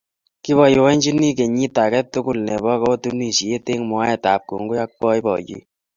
[0.43, 5.67] kiboibochinii kenyiit age tugulnebo kotunisieet eng mwaetab kongoi ak boiboiyeet